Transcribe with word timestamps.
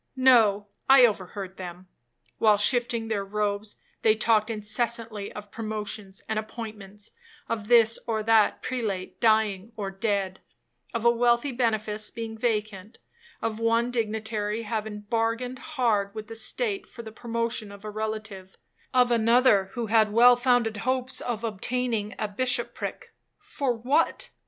No, 0.15 0.65
I 0.89 1.05
overheard 1.05 1.57
them. 1.57 1.87
While 2.39 2.57
shifting 2.57 3.07
their 3.07 3.23
robes, 3.23 3.75
they 4.01 4.15
talked 4.15 4.49
incessantly 4.49 5.31
of 5.33 5.51
promotions 5.51 6.23
and 6.27 6.39
appointments,—of 6.39 7.67
this 7.67 7.99
or 8.07 8.23
that 8.23 8.63
prelate, 8.63 9.19
dying 9.19 9.73
or 9.75 9.91
dead,—of 9.91 11.05
a 11.05 11.11
wealthy 11.11 11.51
benefice 11.51 12.09
being 12.09 12.35
vacant,—of 12.35 13.59
one 13.59 13.91
dignitary 13.91 14.63
having 14.63 15.01
bargained 15.01 15.59
hard 15.77 16.15
with 16.15 16.25
the 16.25 16.35
state 16.35 16.87
for 16.89 17.03
the 17.03 17.11
promotion 17.11 17.71
of 17.71 17.85
a 17.85 17.91
relative,—of 17.91 19.11
another 19.11 19.65
who 19.73 19.85
had 19.85 20.11
well 20.11 20.35
founded 20.35 20.77
hopes 20.77 21.21
of 21.21 21.43
obtaining 21.43 22.15
a 22.17 22.27
bishoprick, 22.27 23.13
for 23.37 23.71
what? 23.71 24.31